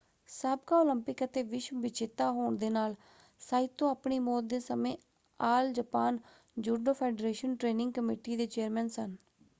ਸਾਬਕਾ 0.29 0.77
ਓਲੰਪਿਕ 0.77 1.23
ਅਤੇ 1.23 1.41
ਵਿਸ਼ਵ 1.43 1.79
ਵਿਜੇਤਾ 1.81 2.29
ਹੋਣ 2.31 2.55
ਦੇ 2.57 2.69
ਨਾਲ 2.69 2.95
ਸਾਈਤੋ 3.41 3.89
ਆਪਣੀ 3.89 4.17
ਮੌਤ 4.19 4.43
ਦੇ 4.43 4.59
ਸਮੇਂ 4.59 4.95
all 5.39 5.71
Japan 5.73 6.17
judo 6.57 6.93
federation 6.93 7.55
training 7.55 7.93
committee 7.93 8.35
ਦੇ 8.37 8.47
ਚੇਅਰਮੈਨ 8.47 8.87
ਸਨ। 8.89 9.15